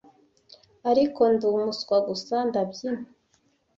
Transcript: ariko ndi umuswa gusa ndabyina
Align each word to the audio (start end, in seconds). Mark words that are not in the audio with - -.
ariko 0.89 1.21
ndi 1.33 1.45
umuswa 1.51 1.95
gusa 2.07 2.35
ndabyina 2.47 3.01